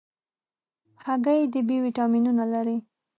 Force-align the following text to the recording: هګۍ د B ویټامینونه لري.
هګۍ 1.03 1.41
د 1.53 1.55
B 1.67 1.69
ویټامینونه 1.85 2.43
لري. 2.53 2.77